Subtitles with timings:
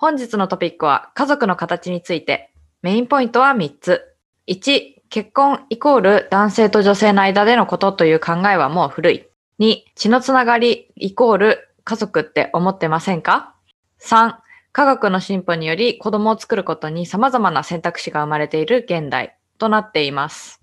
[0.00, 2.54] 本日のトピックは家族の形について。
[2.80, 4.16] メインポイントは3つ。
[4.46, 9.26] 1、結婚イコール男性と女性の間でのことという考えはもう古い。
[9.58, 13.54] 2、血のつながりイコール家族って思ってませんか
[14.00, 14.36] ?3、
[14.72, 20.62] 科学の進歩により子供を作ることに様々な選択肢が生まれている現代となっています。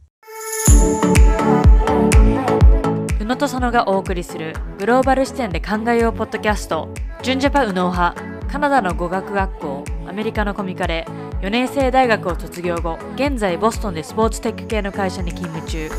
[3.21, 6.89] 宇野と佐野がお送りするグローバル視点で考えようポッドキャスト、
[7.21, 11.05] 純ジャパ宇野派、カナダの語学学校、アメリカのコミカレ、
[11.41, 15.89] 4年生大学を卒業後、現在ボストンでスポーツテック系の会社に勤務中、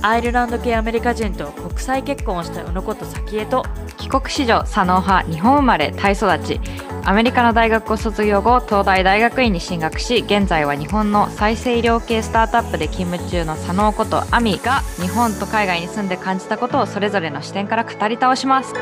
[0.00, 3.64] アイルランド系アメリカ人と国際結婚をした宇野こと早紀江と
[3.96, 6.60] 帰国子女左脳派日本生まれタイ育ち
[7.04, 18.74] アメリカの大学を卒業後東大大学院に進学し現在は日本の再生医療系スタートアップで勤務中の左脳ことアミが日本と海外に住んで感じたことをそれぞれの視点から語り倒します。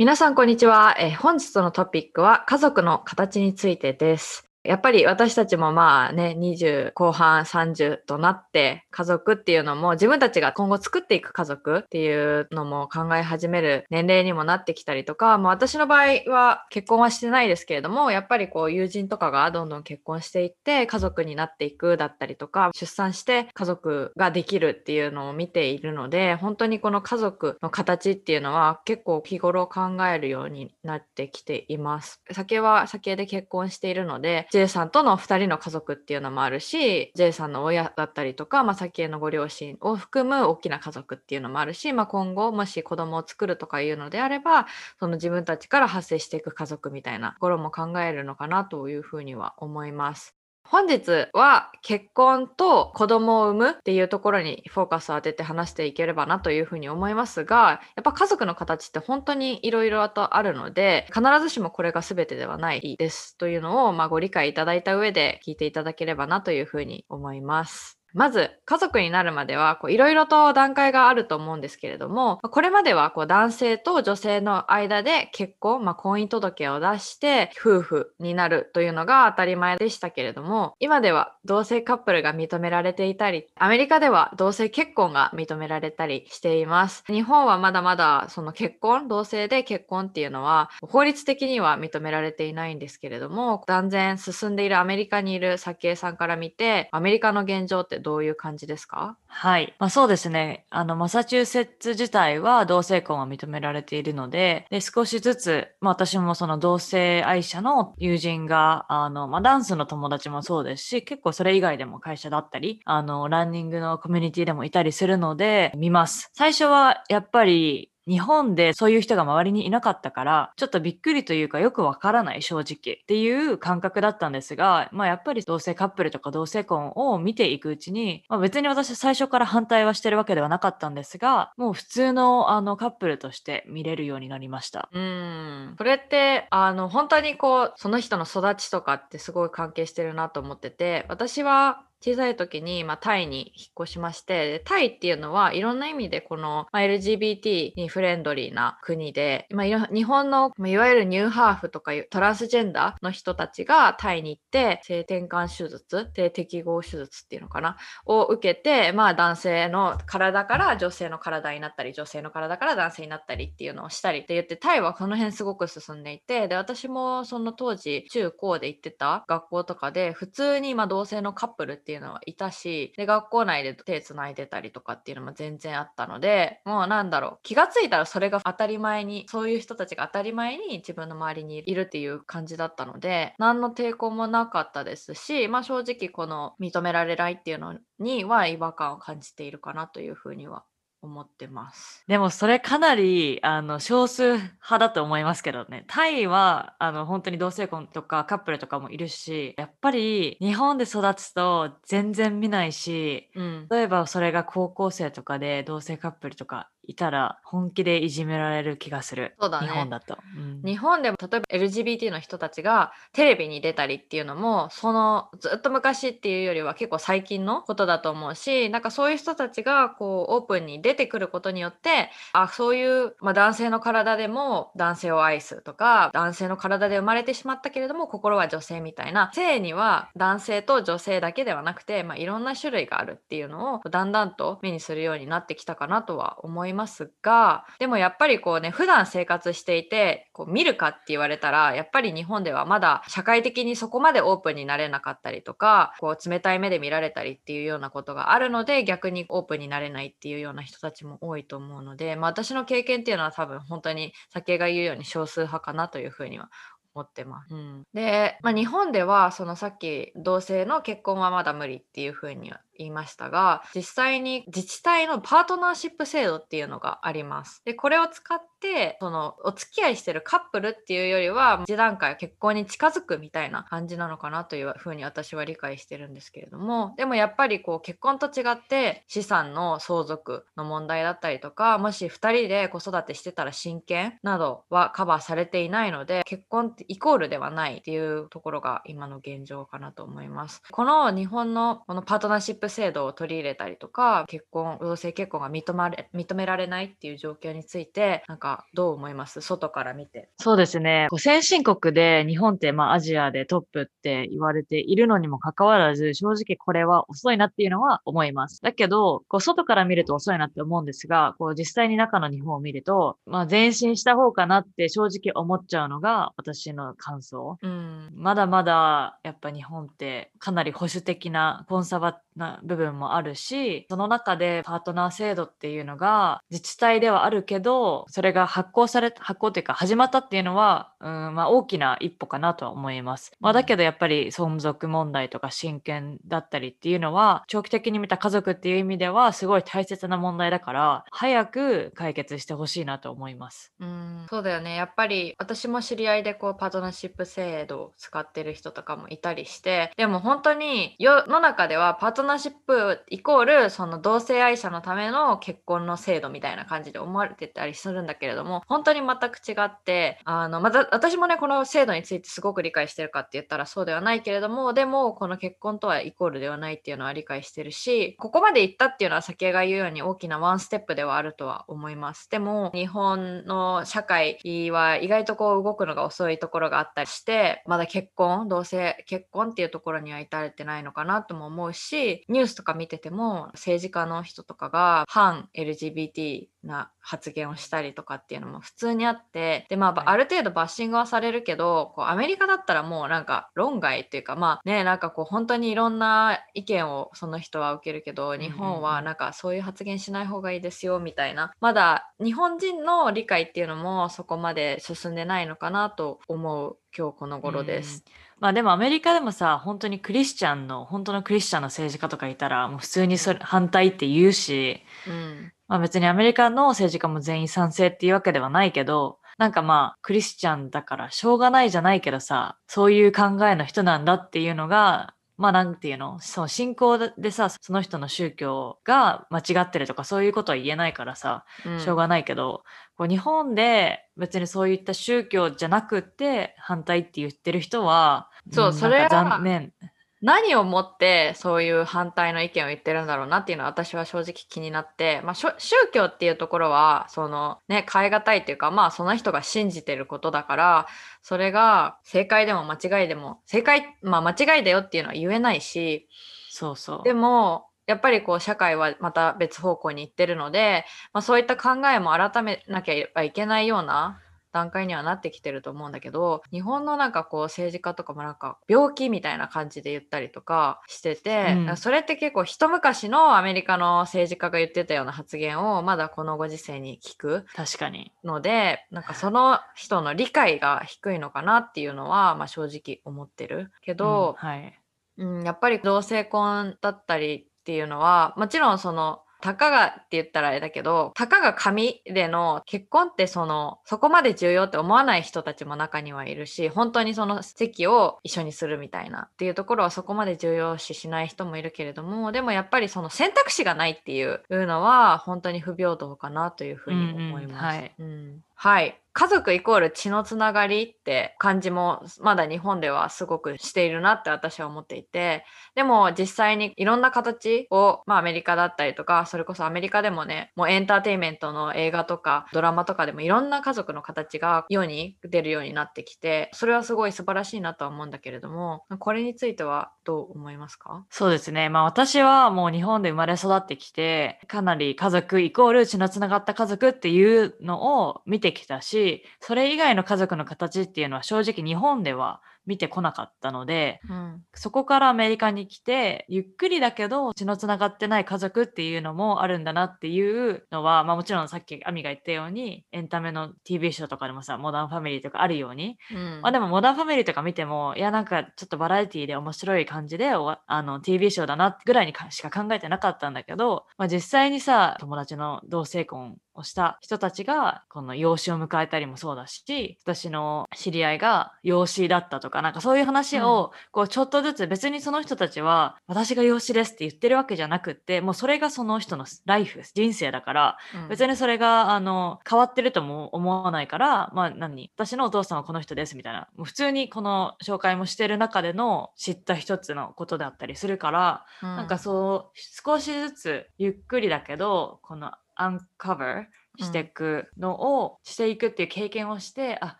[0.00, 4.47] 皆さんこんにちは、え本日のトピックは家族の形についてです。
[4.68, 32.20] やっぱり私たちもまあね、20後半30となって家族っていうのも自分たちが今後作っていく家族っていうのも考え始める年齢にもなってきたりとか、まあ私の場合は結婚はしてないですけれども、やっぱりこう友人とかがどんどん結婚していって家族になっていくだったりとか、出産して家族ができるっていうのを見ているので、本当にこの家族の形っていうのは結構日頃考えるようになってきています。
[32.32, 44.66] 酒は酒で結婚しているので、J さんとの2人の家族っていうのもあるし J さんの親だったりとか、まあ、先へのご両親を含む大きな家族っていうのもあるし、まあ、今後もし子供を作るとかいうのであれば
[44.98, 50.37] その自分たちから発生していく家族みたいなところも考えるのかなというふうには思います。
[50.70, 67.97] 本日は結婚と子供を産むっていうところにフォーカスを当てて話していければなというふうに思いますが、やっぱ家族の形って本当にいろいろとあるので、必ずしもこれが全てではないですというのを、まあ、ご理解いただいた上で聞いていただければなというふうに思います。
[68.14, 87.04] まず、家族になるまではいろいろと段階があると思うんですけれども、これまではこう男性と女性の間で結婚、まあ、婚姻届を出して夫婦になるというのが当たり前でしたけれども、今では同性カップルが認められていたり、アメリカでは同性結婚が認められたりしています。
[87.06, 99.16] 日本はまだまだその結婚、同性で結婚っていうのは法律的には認められていないんですけれども、断然進んでいるアメリカにいる早紀江さんから見て、アメリカの現状ってどういう感じですか？
[99.26, 99.74] はい。
[99.78, 100.64] まあ、そうですね。
[100.70, 116.30] あの、マサチューセッツ自体は同性婚は認められているので、で、少しずつ、まあ、私もその同性愛者の友人が、あの、まあ、ダンスの友達もそうですし、結構それ以外でも会社だったり、あの、ランニングのコミュニティでもいたりするので、見ます。
[116.34, 134.88] 最初はやっぱり、日本でそういう人が周りにいなかったから、ちょっとびっくりというかよくわからない正直っていう感覚だったんですが、まあやっぱり同性カップルとか同性婚を見ていくうちに、まあ、別に私最初から反対はしてるわけではなかったんですが、もう普通のあのカップルとして見れるようになりました。
[134.92, 135.74] うん。
[135.76, 157.76] これって、あの、本当にこう、その人の育ちとかってすごい関係してるなと思ってて、私は小さい時に、まあ、タイに引っ越しまして、タイっていうのはいろんな意味でこの、まあ、LGBT にフレンドリーな国で、まあ、日本の、まあ、いわゆるニューハーフとかいうトランスジェンダーの人たちがタイに行って性転換手術、性適合手術っていうのかな、
[158.06, 190.66] を受けて、まあ男性の体から女性の体になったり、女性の体から男性になったりっていうのをしたりって言って、タイはこの辺すごく進んでいて、で、私もその当時中高で行ってた学校とかで普通にま同性のカップルってっていうのはいたし、で、学校内で手つないでたりとかっていうのも全然あったので、もうなんだろう、気が付いたらそれが当たり前に、そういう人たちが当たり前に自分の周りにいるっていう感じだったので、何の抵抗もなかったですし、まあ正直この認められないっていうのには違和感を感じているかなというふうには
[191.00, 192.04] 思ってます。
[192.08, 195.84] でもそれかなりあの少数派だと思いますけどね。
[195.86, 209.36] タイはあの本当に同性婚とかカップルとかもいるし、やっぱり日本で育つと全然見ないし、うん、例えばそれが高校生とかで同性カップルとかいたら本気でいじめられる気がする。
[209.40, 209.68] そうだね。
[209.68, 210.18] 日本だと。
[210.36, 236.77] うん、日本でも例えば LGBT の人たちがテレビに出たりっていうのも、そのずっと昔っていうよりは結構最近のことだと思うし、なんかそういう人たちがこうオープンに出てくることによって、あ、そういう、まあ、男性の体でも男性を愛すとか、男性の体で生まれてしまったけれども心は女性みたいな、性には男性と女性だけではなくて、まあ、いろんな種類があるっていうのをだんだんと目にするようになってきたかなとは思います。
[236.78, 256.48] ますがでもやっぱりこうね普段生活していてこう見るかって言われたらやっぱり日本ではまだ社会的にそこまでオープンになれなかったりとかこう冷たい目で見られたりっていうようなことがあるので逆にオープンになれないっていうような人たちも多いと思うので、まあ、私の経験っていうのは多分本当に先が言うように少数派かなというふうには
[256.94, 257.54] 思ってます。
[257.54, 267.62] うん、で、まあ、日本ではそのさっき同性の結婚はまだ無理っていうふうには言いましたが実際に自治体のパートナーシップ制度っていうのがあります。
[267.64, 290.62] でこれを使ってそのお付き合いしてるカップルっていうよりは一段階結婚に近づくみたいな感じなのかなというふうに私は理解してるんですけれどもでもやっぱりこう結婚と違って資産の相続の問題だったりとかもし2人で子育てしてたら親権などはカバーされていないので結婚ってイコールではないっていうところが今の現状かなと思います。
[290.70, 299.40] この日本のこのパートナーシップ制度を取り入れたりとか結婚同性結婚が認まれ認められないっていう状況についてなんかどう思います？
[299.40, 300.28] 外から見て。
[300.38, 301.08] そうですね。
[301.18, 308.60] 先進国で日本ってまあアジアでトップって言われているのにもかかわらず正直これは遅いなっていうのは思います。
[308.62, 333.32] だけどこう外から見ると遅いなって思うんですがこう実際に中の日本を見ると、まあ、前進した方かなって正直思っちゃうのが私の感想、うん、まだまだやっぱ日本ってかなり保守的なコンサバな部分もあるし、その中でパートナー制度っていうのが自治体ではあるけど、それが発行され、発行というか始まったっていうのは、うん、まあ大きな一歩かなとは思います。
[333.40, 343.72] まあだけどやっぱり存続問題とか親権だったりっていうのは、長期的に見た家族っていう意味ではすごい大切な問題だから、早く解決してほしいなと思います。
[343.80, 344.76] うん、そうだよね。
[344.76, 372.30] やっぱり私も知り合いでこうパートナーシップ制度を使ってる人とかもいたりして、でも本当に世の中ではパートナーナーシップイコールその同性愛者のための結婚の制度みたいな感じで思われてたりするんだけれども本当に全く違ってあのまた私もねこの制度についてすごく理解してるかって言ったらそうではないけれどもでもこの結婚とはイコールではないっていうのは理解してるしここまで行ったっていうのは先が言うように大きなワンステップではあるとは思います。
[372.30, 374.38] でも日本の社会
[374.70, 408.02] は意外とこう動くのが遅いところがあったりしてまだ結婚同性結婚っていうところには至れてないのかなとも思うしニュースとか見てても政治家の人とかが反 LGBT な発言をしたりとかっていうのも普通にあってでまあある程度バッシングはされるけどこうアメリカだったらもうなんか論外っていうかまあねなんかこう本当にいろんな意見をその人は受けるけど日本はなんかそういう発言しない方がいいですよみたいなまだ日本人の理解っていうのもそこまで進んでないのかなと思う今日この頃です。
[408.04, 426.18] うんまあでもアメリカでもさ、本当にクリスチャンの、本当のクリスチャンの政治家とかいたら、もう普通にそれ反対って言うし、うん、まあ別にアメリカの政治家も全員賛成っていうわけではないけど、なんかまあクリスチャンだからしょうがないじゃないけどさ、そういう考えの人なんだっていうのが、まあなんていうの？
[426.20, 431.44] その信仰でさ、その人の宗教が間違ってるとかそういうことは言えないからさ、
[431.78, 432.64] しょうがないけど、
[432.96, 439.72] こう日本で別にそういった宗教じゃなくて反対って言ってる人は、そう、それは残念。
[440.20, 445.48] 何をもってそういう反対の意見を言ってるんだろうなっていうのは私は正直気になって、まあ、宗
[445.92, 450.86] 教っていうところはそのね変え難いっていうかまあその人が信じてることだから
[451.22, 456.08] それが正解でも間違いでも正解まあ間違いだよっていうのは言えないし
[456.50, 457.02] そうそう。
[457.04, 460.84] でもやっぱりこう社会はまた別方向に行ってるので、
[461.14, 464.20] まあ、そういった考えも改めなきゃいけないような
[464.58, 478.12] 段階にはなってきてると思うんだけど日本のなんかこう政治家とかもなんか病気みたいな感じで言ったりとかしてて、うん、それって結構一昔のアメリカの政治家が言ってたような発言をまだこのご時世に聞く確かに。
[478.24, 484.80] のでなんかその人の理解が低いのかなっていうのは、まあ、正直思ってるけど、うん、はい。
[485.18, 507.48] うん、やっぱり同性婚だったりっていうのはもちろんそのたかがって言ったらあれだけど、たかが紙での結婚ってその、そこまで重要って思わない人たちも中にはいるし、本当にその席を一緒にするみたいなっていうところはそこまで重要視しない人もいるけれども、でもやっぱりその選択肢がないっていうのは本当に不平等かなというふうに思います。
[507.48, 508.44] うんうん、はい、うん。
[508.54, 515.44] はい家族イコール血のつながりって感じもまだ日本ではすごくしているなって私は思っていて、
[515.74, 531.04] でも実際にいろんな形を、まあアメリカだったりとか、それこそアメリカでもね、もうエンターテインメントの映画とかドラマとかでもいろんな家族の形が世に出るようになってきて、それはすごい素晴らしいなとは思うんだけれども、これについてはどう思いますか？
[531.10, 531.70] そうですね。
[531.70, 539.07] まあ私はもう日本で生まれ育ってきて、かなり家族イコール血のつながった家族っていうのを見てきたし、
[539.40, 584.90] それ以外の家族の形っていうのは正直日本では見てこなかったので、うん、そこからアメリカに来てゆっくりだけど血のつながってない家族っていうのもあるんだなっていうのは、まあ、もちろんさっき亜美が言ったようにエンタメの TV ショーとかでもさモダンファミリーとかあるように、うん、まあ、でもモダンファミリーとか見てもいやなんかちょっとバラエティーで面白い感じであの TV ショーだなぐらいにしか考えてなかったんだけど、まあ、実際にさ友達の同性婚をした人たちがこの養子を迎えたりもそうだし私の知り合いが養子だったとかなんかそういう話をこうちょっとずつ別にその人たちは私が養子ですって言ってるわけじゃなくってもうそれがその人のライフ人生だから、別にそれがあの変わってるとも思わないからまあ何？
[584.96, 586.48] 私のお父さんはこの人ですみたいな。
[586.56, 599.96] もう普通にこの紹介もしてる中での知った一つのことだったりするから、うん、なんかそう少しずつゆっくりだけどこのアンカバーしていくのを、していくっていう経験をしてあ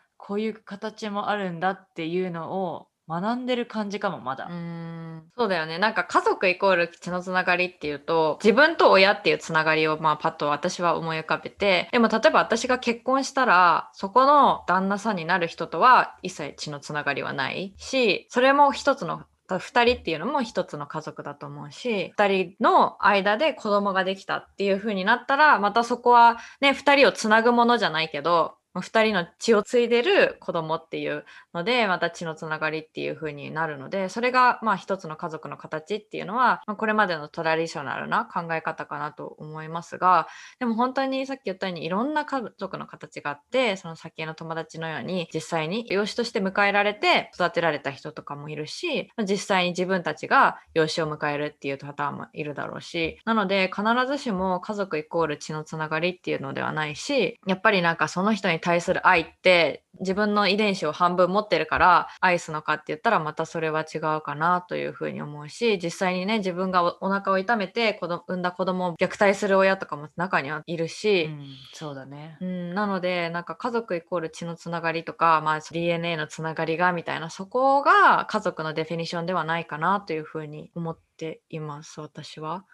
[0.18, 4.48] こういう形もあるんだっていうのを学んでる感じかもまだ。
[4.50, 5.22] うん。
[5.36, 5.78] そうだよね。
[5.78, 82.66] なんか家族イコール血のつながりっていうと自分と親っていうつながりをまあパッと私は思い浮かべてでも例えば私が結婚したらそこの旦那さんになる人とは一切血のつながりはないしそれも一つの2人っていうのも一つの家族だと思うし2人の間で子供ができたっていう風になったらまたそこはね2人をつなぐものじゃないけど2人の血を継いでる子供っていうのでまた血のつながりっていう風になるのでそれがまあ一つの家族の形っていうのは、まあ、これまでのトラディショナルな考え方かなと思いますがでも本当にさっき言ったようにいろんな家族の形があってその先の友達のように実際に養子として迎えられて育てられた人とかもいるし実際に自分たちが養子を迎えるっていうパターンもいるだろうしなので必ずしも家族イコール血のつながりっていうのではないしやっぱりなんかその人に対する愛って自分の遺伝子を半分持ってるから愛すのかって言ったらまたそれは違うかなというふうに思うし実際にね自分がお腹を痛めて子供産んだ子供を虐待する親とかも中にはいるし、うん、そうだね、うん、なのでなんか家族イコール血のつながりとか、まあ、DNA のつながりがみたいなそこが家族のデフィニションではないかなというふうに思っています私は。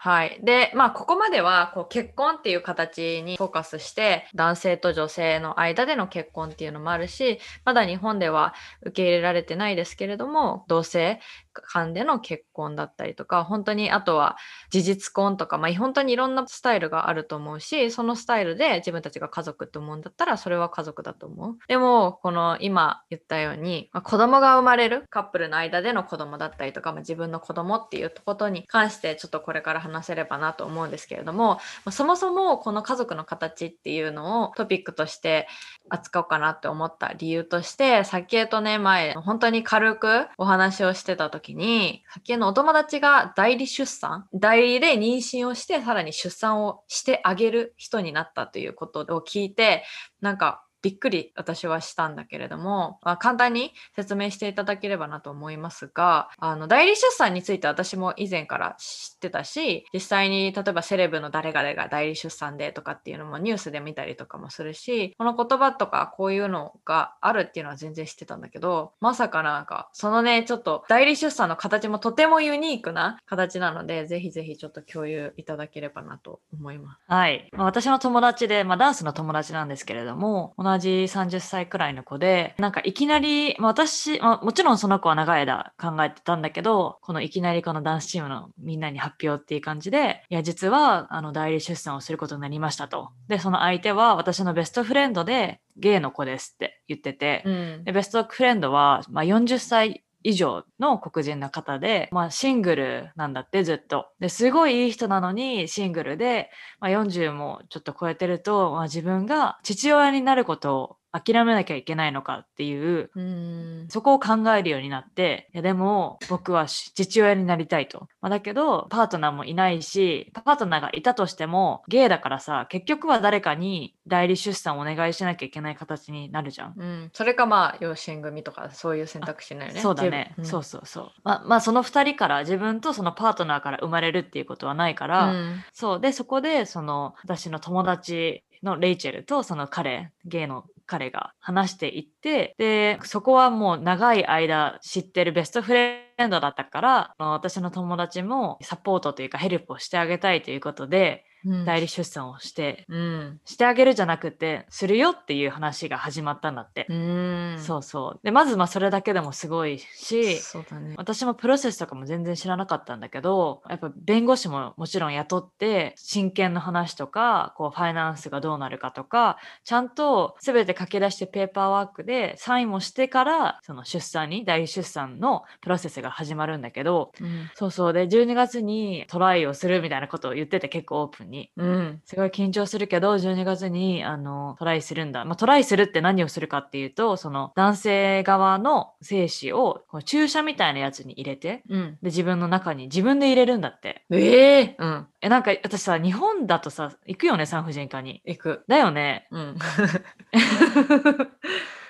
[0.00, 0.38] はい。
[0.44, 11.20] で、まあ、ここまでは、こう、結婚っていう形にフォーカスして、男性と女性の間での結婚っていうのもあるし、まだ日本では受け入れられてないですけれども、同性
[11.64, 14.36] 間での結婚だったりとか、本当にあとは
[14.70, 21.56] 事実婚とか、まあ、本当にいろんなスタイルがあると思うし、そのスタイルで自分たちが家族って思うんだったら、それは家族だと思う。
[21.68, 35.48] でも、この今言ったように、まあ、子供が生まれるカップルの間での子供だったりとか、まあ、自分の子供っていうことに関して、ちょっとこれから話せればなと思うんですけれども、まあ、そもそもこの家族の形っていうのをトピックとして
[35.88, 49.84] 扱おうかなって思った理由として、先へとね、前、本当に軽くお話をしてた時時に、派遣のお友達が代理出産、代理で妊娠をして、さらに出産をしてあげる人になったということを聞いて、
[50.20, 77.00] なんかびっくり私はしたんだけれども、まあ、簡単に説明していただければなと思いますがあの代理出産について私も以前から知ってたし実際に例えばセレブの誰々が代理出産でとかっていうのもニュースで見たりとかもするしこの言葉とかこういうのがあるっていうのは全然知ってたんだけどまさかなんかそのねちょっと代理出産の形もとてもユニークな形なのでぜひぜひちょっと共有いただければなと思います。
[77.08, 93.10] はい、まあ、私の友達で、まあ、ダンスの友達なんですけれども同じ30歳くらいの子で、なんかいきなり、まあ、私、まあ、もちろんその子は長い間考えてたんだけど、このいきなりこのダンスチームのみんなに発表っていう感じで、いや、実はあの代理出産をすることになりましたと。
[93.28, 104.08] で、その相手は私のベストフレンドで、ゲイの子ですって言ってて、うん、でベストフレンドは、まあ、40歳以上の黒人の方で、まあ、シングルなんだってずっと。
[104.20, 118.08] ですごいいい人なのにシングルで、まあ、40もちょっと超えてると、まあ、自分が父親になることを諦めなきゃいけないのかっていううんそこを考えるようになって、いやでも僕はし父親になりたいと。
[118.20, 126.74] まあ、だけど、パートナーもいないし、パートナーがいたとしても、ゲイだからさ、結局は誰かに代理出産をお願いしなきゃいけない形になるじゃん。
[126.76, 129.80] うん、それかまあ養子縁組とかそういう選択肢になるね。
[129.80, 131.10] そうだね、十分そうそうそう。
[131.24, 136.00] まあ、まあ、その2人から、自分とそのパートナーから生まれるっていうことはないから、うんそう。
[136.00, 156.86] で、そこで、その、私の友達のレイチェルと、その彼、ゲイの彼が話していって、で、そこはもう長い間知ってるベストフレンドだったから、私の友達もサポートというかヘルプをしてあげたいということで、代理出産をして、うんしてあげるじゃなくて、するよっていう話が始まったんだって。
[156.88, 158.20] うんそうそう。
[158.22, 160.94] で、まずまあそれだけでもすごいし、そうだね。
[160.96, 177.92] 私もプロセスとかも全然知らなかったんだけど、やっぱ弁護士ももちろん雇って、親権の話とか、こうファイナンスがどうなるかとか、ちゃんと全て書き出してペーパーワークでサインもしてから、その出産に、代理出産のプロセスが始まるんだけど、うんそうそう。
[177.92, 181.50] で、12月にトライをするみたいなことを言ってて結構オープンに。
[181.56, 185.24] うんすごい緊張するけど、12月にあのトライするんだ。
[185.24, 194.04] まあ、トライするって何をするかっていうと、その男性側の精子をこう注射みたいなやつに入れて、うんで、自分の中に自分で入れるんだって。
[194.10, 198.22] ええうんえ、なんか私さ、日本だとさ、行くよね、産婦人科に。
[198.24, 198.64] 行く。
[198.68, 199.26] だよね。
[199.30, 199.56] うん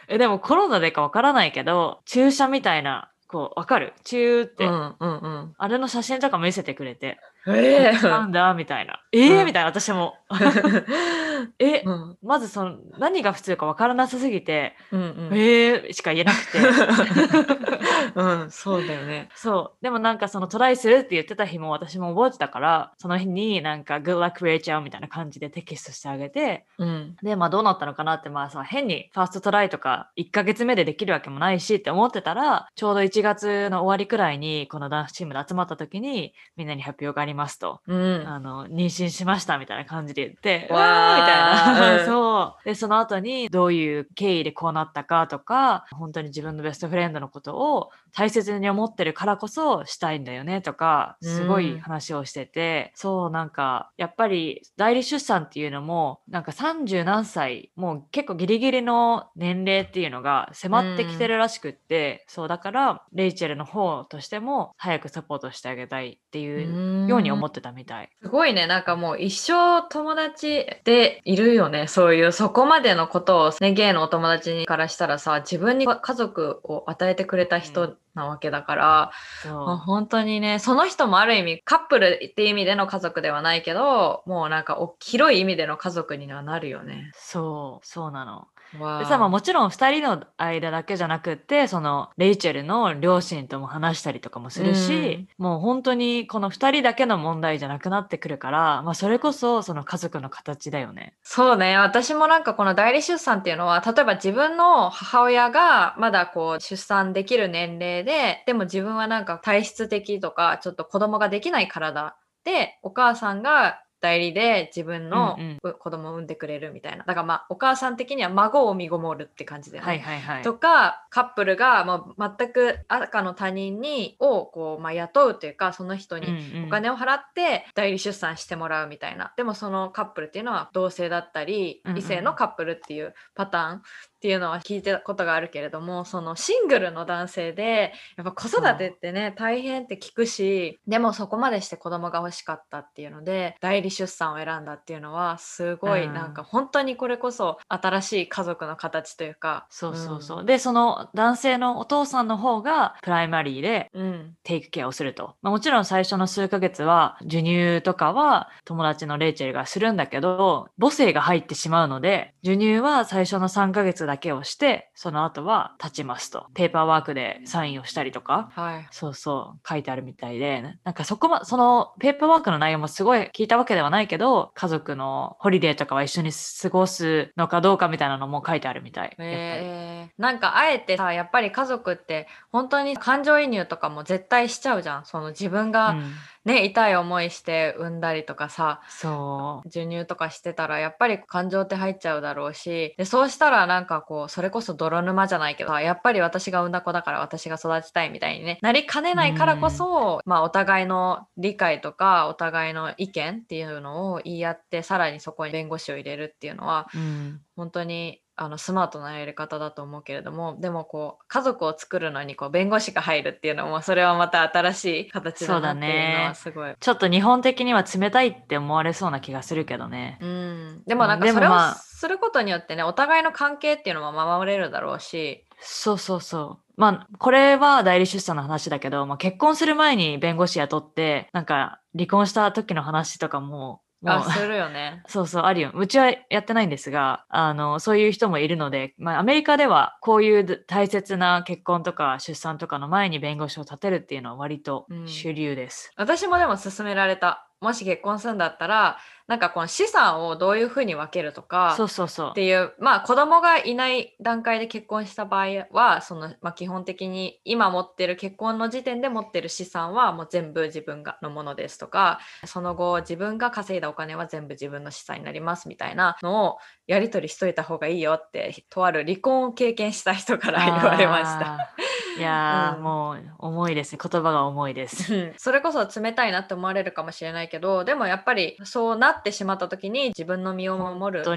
[0.09, 3.93] え、でもコロナでかわからないけど、注射みたいな、こう、わかる？
[4.05, 5.55] チューって、うんうんうん。
[5.59, 9.01] あれの写真とか見せてくれて、ええなんだみたいな。
[9.13, 9.41] えー？
[9.41, 10.15] うんみたいな、私も。
[11.59, 15.93] え、うんまずその何が普通かわからなさすぎて、うんうんえー？
[15.93, 16.59] しか言えなくて。
[18.15, 19.29] うん、そうだよね。
[19.35, 19.83] そう。
[19.83, 27.17] でもなんかそのトライするって言ってた日も私も覚えてたから、その日になんか Good luck Rachel みたいな感じでテキストしてあげて、うん。
[27.23, 37.81] で、まあどうなったのかなって、まあさ、変にファーストトライとか1ヶ月目でできるわけもないしって思ってたら、ちょうど1月の終わりくらいにこのダンスチームで集まった時にみんなに発表がありますと。
[37.87, 38.25] うん。
[38.27, 41.99] あの、妊娠しましたみたいな感じで言って、わーわーみたいな。
[42.01, 42.65] うん そう。
[42.65, 68.11] で、その後にどういう経緯でこうなったかとか、本当に自分のベストフレンドのことを大切に思ってるからこそしたいんだよねとか、すごい話をしてて、そう、なんか、やっぱり代理出産っていうのも、なんか30何歳、もう結構ギリギリの年齢っていうのが迫ってきてるらしくって、そう、だから、レイチェルの方としても早くサポートしてあげたいっていうように思ってたみたい。
[68.21, 68.67] すごいね。
[68.67, 71.87] なんかもう一生友達でいるよね。
[71.87, 79.11] そういう、そこまでのことをね、ゲイのお友達からしたらさ、自分に家族を与えてくれた人なわけだから、
[79.43, 87.11] 本当にね、その人もある意味カップルっていう意味での家族ではないけど、もうなんかお広い意味での家族にはなるよね。
[87.15, 88.49] そう、そうなの。
[88.73, 101.15] でさ、まあもちろん2人の間だけじゃなくって、その、レイチェルの両親とも話したりとかもするし、もう本当にこの2人だけの問題じゃなくなってくるから、まあそれこそその家族の形だよね。
[101.23, 101.79] そうね。
[101.79, 117.05] 私もなんかこの代理出産っていうのは、例えば自分の母親がまだこう出産できる年齢で、でも自分はなんか体質的とか、ちょっと子供ができない体で、お母さんが代理で自分のうんうんう子供を産んでくれるみたいな。
[117.05, 119.89] だからまあお母さん的には孫を身ごもるって感じだよね。
[119.89, 120.43] はいはいはい。
[120.43, 133.83] とかカップルがもう全く赤の他人にをこう、まあ、雇うというかその人にうんうんお金を払って代理出産してもらうみたいな、でもそのカップルっていうのは同性だったりうんうん異性のカップルっていうパターン
[134.19, 150.45] っていうのは聞いてたことがあるけれどもそのシングルの男性でやっぱ子育てってね大変って聞くしでもそこまでして子供が欲しかったっていうので代理出産を選んだっていうのはすごいうんなんか本当にこれこそ新しい家族の形というかそうそうそう。
[150.45, 155.35] で、その男性のお父さんの方がプライマリーでうん、うんテイクケアをすると。
[155.43, 166.47] まあ、もちろん最初の数ヶ月は授乳とかは友達のレイチェルがするんだけど、母性が入ってしまうので、授乳は最初の3ヶ月だけをして、その後は立ちますと。
[166.55, 168.51] ペーパーワークでサインをしたりとか。
[168.55, 179.15] はいそうそう、書いてあるみたいで、なんかそこま、そのペーパーワークの内容もすごい聞いたわけではないけど、家族のホリデーとかは一緒に過ごすのかどうかみたいなのも書いてあるみたい。
[179.19, 186.13] えー、なんかあえてさやっぱり家族って本当に感情移入とかも絶対しちゃうじゃんその自分がうん
[186.49, 189.69] ね、痛い思いして産んだりとかさそう。
[189.69, 207.41] 授乳とかしてたらやっぱり感情って入っちゃうだろうしでそうしたらなんかこうそれこそ泥沼じゃないけどさやっぱり私が産んだ子だから私が育ちたいみたいにねなりかねないからこそ、まあ、お互いの理解とかお互いの意見っていうのを言い合ってさらにそこに弁護士を入れるっていうのはうん。
[207.57, 216.75] 本当にあのスマートなやり方だと思うけれどもでもこう家族を作るのにこう弁護士が入るっていうのもそれはまた新しい形だなっていうのはすごい。
[216.79, 220.19] ちょっと日本的には冷たいって思われそうな気がするけどね。
[220.21, 225.45] うん、でもなんかそれをすることによってね、お互いの関係っていうのも守れるだろうし。
[225.61, 226.81] そうそうそう。
[226.81, 235.03] まあ、これは代理出産の話だけど、まあ、結婚する前に弁護士雇って、なんか離婚した時の話とかも、あ、するよね。
[235.09, 235.71] そうそう、あるよ。
[235.75, 245.93] うちはやってないんですが、あの、そういう人もいるので、まあ、アメリカではこういう大切な結婚とか出産とかの前に弁護士を立てるっていうのは割と主流です。
[245.97, 247.49] 私もでも勧められた。
[247.61, 252.33] もし結婚するんだったら、なんかこの資産をどういうふうに分けるとか、そうそうそうっ。
[252.33, 271.75] ていう、まあ子供がいない段階で結婚した場合は、その、まあ基本的に今持ってる結婚の時点で持ってる資産はもう全部自分がのものですとか、その後自分が稼いだお金は全部自分の資産になりますみたいなのをやり取りしといた方がいいよって、とある離婚を経験した人から 言われました。
[272.19, 273.99] いやー、うんもう重いですね。
[274.03, 275.15] 言葉が重いです。
[275.15, 281.35] うんそれこそ冷たいなって思われるかもしれないけどでもやっぱりそうなってしまった時に自分の身を守る。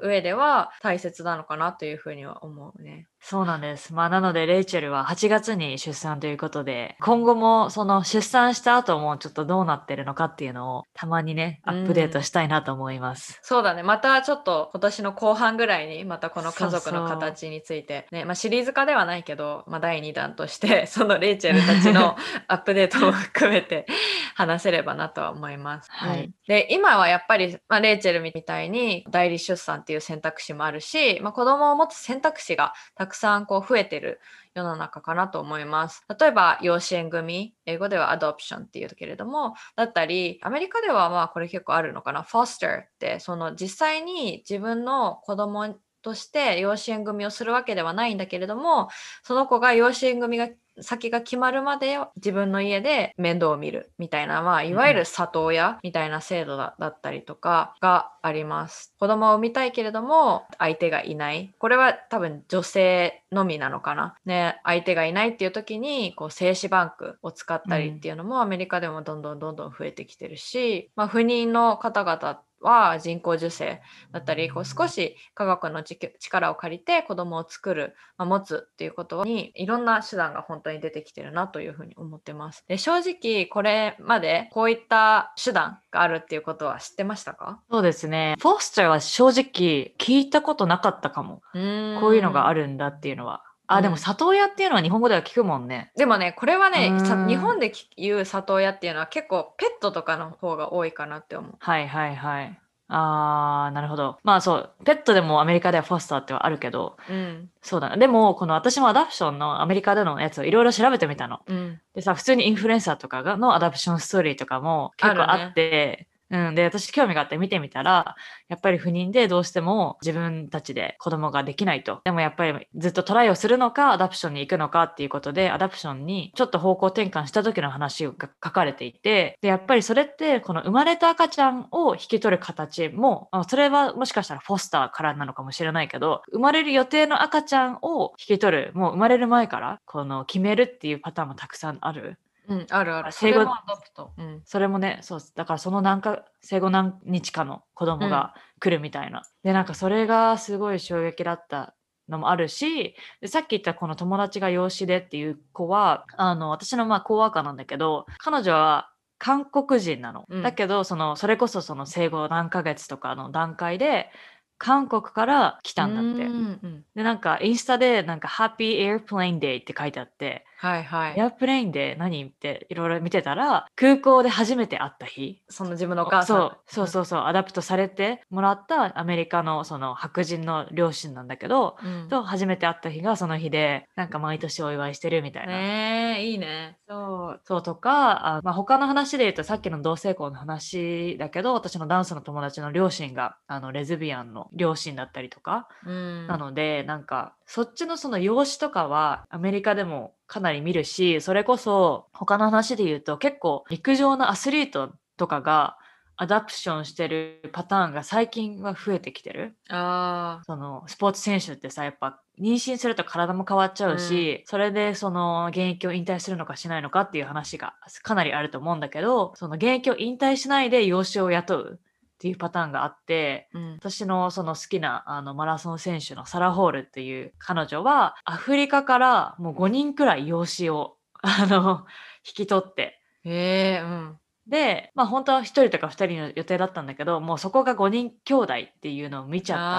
[0.00, 3.09] 上では大切なのかなというふうには思うね。
[3.22, 3.94] そうなんです。
[3.94, 13.40] まあ、なので、レイチェルは8月に出産ということで、今後もその出産した後もちょっとどうなってるのかっていうのをたまにね、アップデートしたいなと思います。
[13.42, 22.16] そうだねまたちょっと今年の後半ぐらいにまたこの家族の形についてねまあ、シリーズ化ではないけど、まあ、第2弾として そのレイチェルたちの
[22.48, 23.86] アップデートも含めて
[24.34, 25.90] 話せればなとは思います。
[25.90, 34.20] はいうんで今はやっぱり、まあ、レイチェルみたいに代理出産っていう選択肢もあるし、まあ、子供を持つ選択肢がたくくさんこう増えてる
[34.54, 36.04] 世の中かなと思います。
[36.18, 48.88] 例えば養子縁組、英語ではアドプションっていうけれども、だったり、アメリカではまあこれ結構あるのかな、フォスターって、その実際に自分の子供として養子縁組をするわけではないんだけれども、
[49.22, 50.48] その子が養子縁組が
[50.82, 58.94] 先が決まるまで自分の家で面倒を見るみたいな、まあ、いわゆる里親みたいな制度だだったりとかがあります。
[58.98, 61.52] 子供を産みたいけれども相手がいない。
[61.58, 64.14] これは多分女性のみなのかな。
[64.24, 73.80] ね、相手がいないっていう時にこう精子バンクを使ったりっていうのもアメリカでもどんどんどんどん増えてきてるし、まあ、不妊の方々は人工授精
[74.12, 82.64] だったりこう少し科学のじ力を借りて子供を作る、まあ、持つっていうことにいろんな手段が本当に出てきてるなというふうに思ってます。
[82.68, 87.60] で正直これまでこういった手段があるっていうことは知ってましたか？
[87.70, 88.36] そうですね。
[88.40, 91.42] foster は正直聞いたことなかったかも。
[91.52, 93.42] こういうのがあるんだっていうのは。
[93.72, 95.92] あ、うんでも里親っていうのは日本語では聞くもんね。
[95.96, 96.90] でもねこれはね
[97.26, 101.54] 日本で言う里親っていうのは結構ペットとかの方が多いかなって思う。
[101.58, 102.60] はいはいはい。
[102.92, 104.18] あー、なるほど。
[104.24, 107.96] まあそう、ペットでもアメリカでは foster ってはあるけど、うんそうだな。
[107.96, 111.38] でも、この私も adoption のアメリカでのやつをいろいろ調べてみたの。
[111.46, 116.54] うんでさ、普通にインフルエンサーとかがの adoption story とかも結構あって、うん。
[116.54, 118.14] で、私興味があって見てみたら、
[118.48, 122.00] やっぱり不妊でどうしても自分たちで子供ができないと。
[122.04, 128.12] でもやっぱりずっとトライをするのか、 adoption に行くのかっていうことで、 adoption にちょっと方向転換した時の話が
[128.44, 142.18] 書かれていて、で、やっぱりそれって、この生まれた赤ちゃんを引き取る形も、それはもしかしたら foster からなのかもしれないけど、生まれる予定の赤ちゃんを引き取る、もう生まれる前から、この決めるっていうパターンもたくさんある。
[142.50, 143.12] うん、あるある。
[143.12, 144.12] そ生後。
[144.18, 145.20] うんそれもね、そう。
[145.36, 149.22] だからその何か、生後何日かの子供が来るみたいな。
[149.44, 151.74] で、なんかそれがすごい衝撃だった
[152.08, 160.24] のもあるし、でさっき言ったこの友達が養子でっていう子は、あの、私のまあコワーカーなんだけど、彼女は韓国人なの。
[160.28, 164.10] うんだけど、その、それこそその生後何ヶ月とかの段階で、
[164.58, 166.26] 韓国から来たんだって。
[166.26, 171.14] うんうんで、なんかインスタでなんか Happy Airplane Day って書いてあって、はいはい。
[171.18, 175.40] airplane で何っていろいろ見てたら、空港で初めて会った日。
[175.48, 176.36] その自分のお母さん。
[176.36, 182.08] そうそうそうそう、 adopt されてもらったアメリカのその白人の両親なんだけど、うん。
[182.10, 185.54] と初めて会った日がその日で、なんか毎年お祝いしてるみたいな。
[185.54, 186.76] ねえ、いいね。
[186.86, 196.26] そうそうとか、あまあ、他の話で言うとさっきの同性婚の話だけど私のダンスの友達の両親があのレズビアンの両親だったりとか、うん。
[196.26, 205.76] なのでなんかそっちのその養子とかはアメリカでもかなり見るしそれこそ他の話で言うと結構陸上のアスリートとかが
[206.16, 209.56] アダプションしてるパターンが最近は増えてきてる。
[209.70, 221.80] あそのスポーツ選手ってさやっぱ妊娠すると体も変わっちゃうし、それでその現役を引退するのかしないのかっていう話がかなりあると思うんだけどその現役を引退しないで養子を雇う
[222.20, 223.72] っていうパターンがあって、うん。
[223.76, 231.86] 私のその好きなあのマラソン選手のサラ・ホールっていう彼女はアフリカからもう5人くらい養子をあの
[232.26, 233.00] 引き取って。
[233.24, 234.18] へえうん。
[234.46, 239.70] で、まあ本当は1人とか2人の予定だったんだけどもうそこが5人兄弟っていうのを見ちゃったら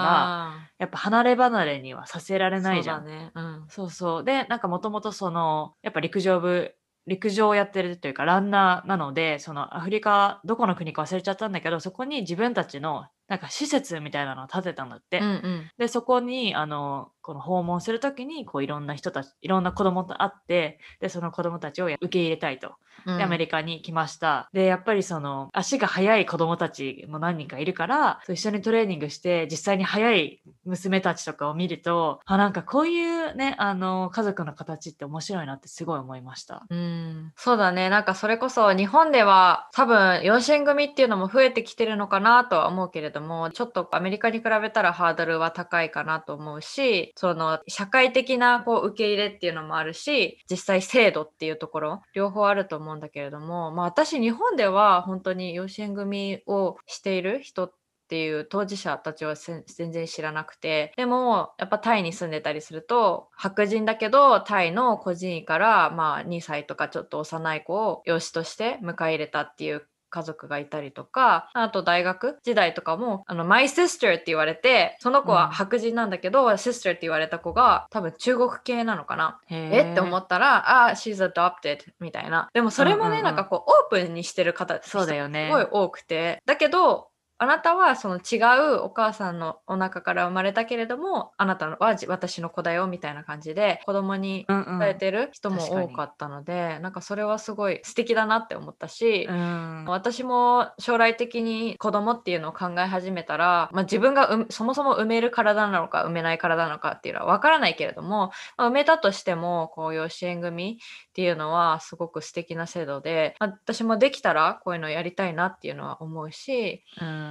[0.48, 3.04] あやっぱ離れ離れにはさせられーないじゃん。
[3.04, 3.32] そうだね。
[3.36, 3.66] うん。
[3.70, 4.24] そうそう。
[4.24, 6.74] で、なんかもともとその、やっぱ陸上部、
[7.08, 15.20] 陸上をやってるというかランナーなので、そのアフリカ、どこの国か忘れちゃったんだけど、そこに自分たちのなんか施設みたいなのを建てたんだって。
[15.20, 22.70] うんうんで、そこに、あの、この訪問するときに、こういろんな人たち、いろんな子供と会って、で、その子供たちを受け入れたいと。
[22.70, 24.50] うんで、アメリカに来ました。
[24.54, 36.66] で、やっぱりその、足が速い子供たちも何人かいるから、一緒にトレーニングして、実際に速い娘たちとかを見ると、あ、なんかこういうね、あの、家族の形って面白いなってすごい思いました。
[36.70, 37.90] うん、そうだね。
[37.90, 57.74] なんかそれこそ日本では多分養子縁組っていうのも増えてきてるのかなとは思うけれども、ちょっとアメリカに比べたらハードルは高いかなと思うし、その社会的なこう受け入れっていうのもあるし、実際制度っていうところ、両方あると思うんだけれども、まあ私日本では本当に養子縁組をしている人っ
[58.12, 79.40] ていう当事者たちは全然知らなくてでもやっぱタイに住んでたりすると白人だけどタイの孤児院からまあ2歳とかちょっと幼い子を養子として迎え入れたっていう家族がいたりとかあと大学時代とかもあの My sister って言われてその子は白人なんだけど、sister って言われた子が多分中国系なのかな。
[79.48, 82.50] へえって思ったら、あ、she's adopted みたいな。
[82.54, 83.24] でもそれもね、うんうんうん。
[83.24, 85.48] なんかこう、オープンにしてる方、そうだよね。
[85.48, 86.42] すごい多くて。
[86.46, 87.11] だけど、
[87.42, 88.38] あなたはその違
[88.76, 94.80] うお母さんのお腹から生まれたけれども、あなたはじ私の子だよみたいな感じで、子供にうんうん。
[94.80, 99.86] 伝えてる人も多かったので、なんかそれはすごい素敵だなって思ったし、うん。
[99.88, 110.78] 私も将来的に子供っていうのを考え始めたら、まあ、自分が産そもそも産める体なのか産めない体なのかっていうのは分からないけれども、まあ、産めたとしてもこう養子縁組
[111.10, 117.31] っていうのはすごく素敵な制度で、まあ私もできたらこういうのやりたいなっていうのは思うし、うん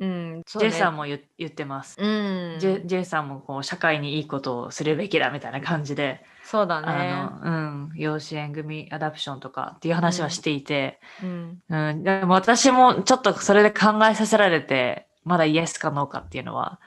[0.00, 1.96] うん、そう J ねさんも言言ってます。
[2.00, 6.86] うん、J, J さんもこう社会にいいことをするべきだみたいな感じで、そうだね。
[6.88, 11.58] あの、うん、養子縁組アダプションとかっていう話はしていて、うん。
[11.68, 16.80] うん、でも私もちょっとそれで考えさせられて、まだイエスかノーかっていうのは、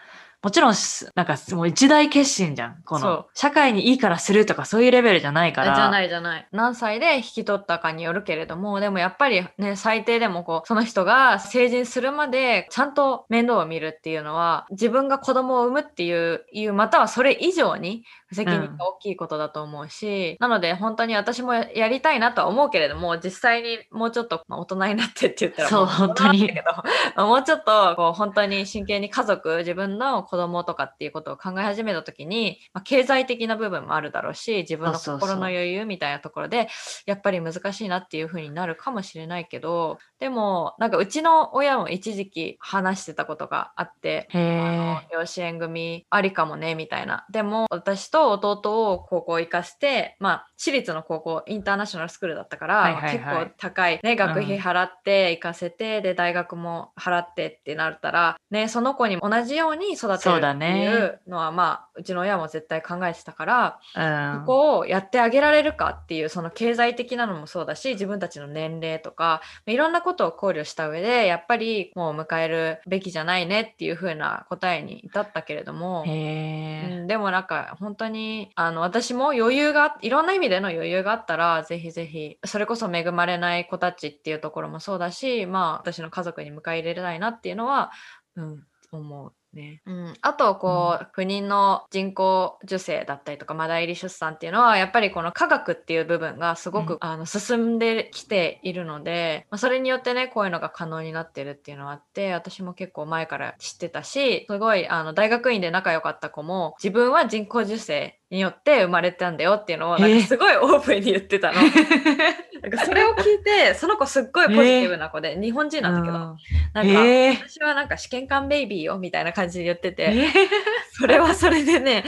[0.47, 2.81] もちろんす、なんかもう一大決心じゃん。
[2.85, 5.75] この、社会にいいからするとかそういうレベルじゃないから。
[5.75, 6.47] じゃないじゃない。
[6.53, 26.49] 何歳で引き取ったかによるけれども、でもやっぱりね、最低でもこう、その人が成人するまでちゃんと面倒を見るっていうのは、自分が子供を産むっていう、いうまたはそれ以上に責任が大きいことだと思うし、なので本当に私もやりたいなとは思うけれども、実際にもうちょっと、まあ大人になってって言ったらそうも本当に
[27.17, 36.67] もうちょっとこう本当に真剣に家族、自分の子供とかっていうことを考え始めた時に、まあ、経済的な部分もあるだろうし、自分の心の余裕みたいなところで、
[37.05, 45.13] やっぱり難しいなっていう風になるかもしれないけど、でも、なんかうちの親も一時期話してたことがあって、へあえ。
[45.13, 47.25] の養子縁組ありかもねみたいな。
[47.31, 53.17] でも私と弟を高校行かせてまあ私立の高校インターナショナルスクールだったから、はいはいはい。
[53.17, 60.85] 結構高い、ね、学費払って行かせて、で大学も払ってってなったら、ね、その子に同じように育てるそうだってね。
[60.85, 64.39] いうのはまあうちの親も絶対考えてたから、うん。
[64.41, 76.03] ここをやってあげられるかっていうその経済的なのもそうだし自分たちの年齢とかいろんなことを考慮した上でやっぱりもう迎えるべきじゃないねっていう風な答えに至ったけれども。
[76.07, 87.91] うん、でもなんか本当にあの私も余裕がいろんな意味での余裕があったらぜひぜひそれこそ恵まれない子たちっていうところもそうだしまあ私の家族に迎え入れたいなっていうのは、
[88.35, 89.33] うん、思う。
[89.53, 89.81] ね。
[89.85, 96.97] うん、あとこう、不妊の人工授精だったりとかマダ入り出産っていうのはやっぱりこの科学っていう部分がすごく、うん。
[97.01, 110.21] あの進んできているので、まあ、それによってねこういうのが可能になってるっていうのはあって私も結構前から知ってたしすごいあの大学院で仲良かった子も自分は人工授精によって生まれたんだよっていうのをなんえー。
[110.21, 111.61] かすごいオープンに言ってたの。
[112.61, 120.31] なんかそれを聞いてその子すっごいポジティブな子で、日本人なんだけど、なんか、えー私はなんか試験官ベイビーよみたいな感じで言ってて、えー
[120.99, 122.03] それはそれでね、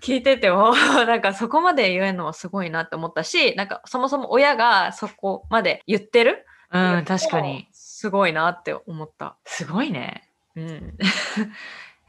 [0.00, 0.74] 聞いてても、
[1.06, 7.68] なんかそこまで言えるのはすごいなって思ったし、なんかそもそも親がそこまで言ってるうん、確かに。。
[7.72, 9.36] すごいなって思った。
[9.44, 10.30] すごいね。
[10.56, 10.96] うん。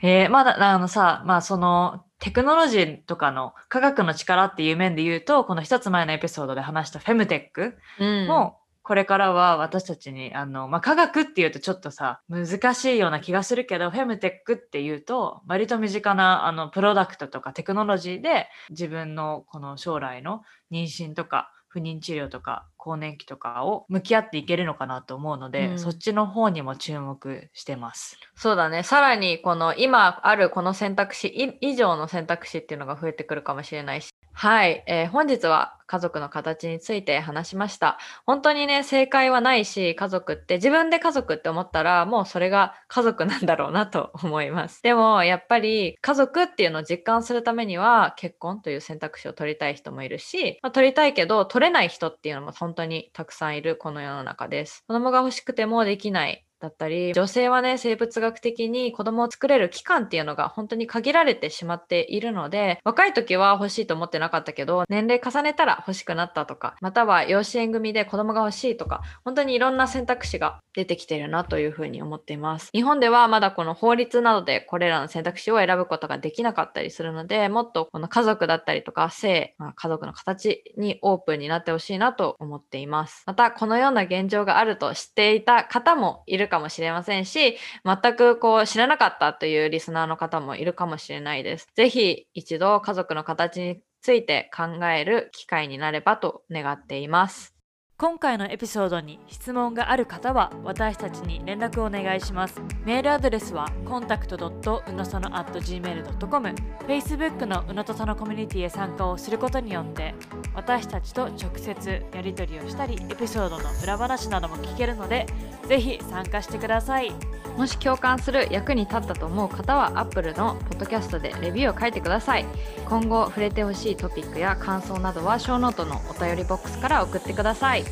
[0.01, 8.27] えー、まだ、あのさ、まあその、テクノロジーとかの科学の力っていう面で言うと、この一つ前のエピソードで話したフェムテックうん。
[8.27, 28.17] も、これからは私たちに、あの、まあ、科学っていうとちょっとさ、難しいような気がするけど、フェムテックっていうと、割と身近な、あの、プロダクトとかテクノロジーで、自分のこの将来の妊娠とか、不妊治療とか更年期とかを向き合っていけるのかなと思うので、うんそっちの方にも注目してます。
[28.35, 28.83] そうだね。
[28.83, 34.09] さらに、この今あるこの選択肢い以上の選択肢っていうのが増えてくるかもしれないし。
[34.33, 34.83] はい。
[34.87, 37.97] えー本日は家族の形について話しました。
[38.25, 44.81] 本当にね、正解はないし、家族って、自分で家族って思ったら、もうそれが家族なんだろうなと思います。
[44.83, 54.85] でも、やっぱり家族っていうのを実感するためには、結婚という選択肢を取りたい人もいるし、まあ、取りたいけど、取れない人っていうのも本当にたくさんいるこの世の中です。
[54.87, 56.45] 子供が欲しくてもできない。
[56.61, 72.69] だったり、女性はね、生物学的に子供を作れる期間っていうのが本当に限られてしまっているので、若い時は欲しいと思ってなかったけど、年齢重ねたら欲しくなったとか、または養子縁組で子供が欲しいとか、本当にいろんな選択肢が出てきているなというふうに思っています。
[72.73, 83.23] 日本ではまだこの法律などでこれらの選択肢を選ぶことができなかったりするので、もっとこの家族だったりとか性、まあ家族の形にオープンになってほしいなと思っています。
[83.25, 91.67] また、このような現状があると知っていた方もいるかもしれませんし、全くこう知らなかったというリスナーの方もいるかもしれないです。
[91.75, 97.60] ぜひ一度家族の形について考える機会になればと願っています。
[98.01, 102.59] 今回のエピソードに質問がある方は私たちに連絡をお願いします。
[102.83, 106.55] メールアドレスは contact.unosono.gmail.com
[106.87, 110.15] Facebook のうのとそのコミュニティへ参加をすることによって
[110.55, 115.27] 私たちと直接やり取りをしたりエピソードの裏話なども聞けるので
[115.67, 117.13] ぜひ参加してください。
[117.57, 122.45] もし共感する役に立ったと思う方は Apple のポッドキャストでレビューを書いてください。
[122.85, 127.83] 今後触れてほしいトピックや感想などはショーノートのお便りボックスから送ってください。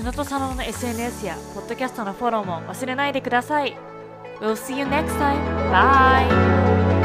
[0.00, 3.76] 宇野とさのの SNS やポッドキャストのフォローも忘れないでください。
[4.40, 5.38] We'll see you next time.
[5.72, 6.97] Bye!